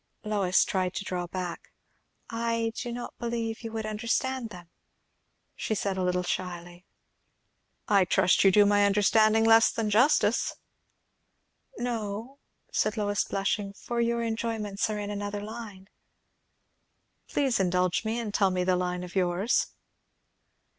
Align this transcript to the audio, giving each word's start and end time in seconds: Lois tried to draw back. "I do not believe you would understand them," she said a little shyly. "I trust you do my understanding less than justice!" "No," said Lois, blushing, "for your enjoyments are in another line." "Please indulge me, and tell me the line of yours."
Lois 0.23 0.65
tried 0.65 0.95
to 0.95 1.03
draw 1.03 1.27
back. 1.27 1.71
"I 2.27 2.71
do 2.75 2.91
not 2.91 3.13
believe 3.19 3.61
you 3.61 3.71
would 3.73 3.85
understand 3.85 4.49
them," 4.49 4.67
she 5.55 5.75
said 5.75 5.95
a 5.95 6.01
little 6.01 6.23
shyly. 6.23 6.87
"I 7.87 8.05
trust 8.05 8.43
you 8.43 8.49
do 8.49 8.65
my 8.65 8.83
understanding 8.83 9.43
less 9.45 9.71
than 9.71 9.91
justice!" 9.91 10.55
"No," 11.77 12.39
said 12.71 12.97
Lois, 12.97 13.23
blushing, 13.25 13.73
"for 13.73 14.01
your 14.01 14.23
enjoyments 14.23 14.89
are 14.89 14.97
in 14.97 15.11
another 15.11 15.39
line." 15.41 15.87
"Please 17.27 17.59
indulge 17.59 18.03
me, 18.03 18.17
and 18.17 18.33
tell 18.33 18.49
me 18.49 18.63
the 18.63 18.75
line 18.75 19.03
of 19.03 19.13
yours." 19.15 19.67